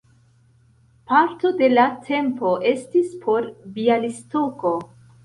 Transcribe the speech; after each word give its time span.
Parto 1.11 1.51
de 1.59 1.69
la 1.73 1.83
tempo 2.07 2.53
estis 2.71 3.13
por 3.27 3.47
Bjalistoko. 3.77 4.73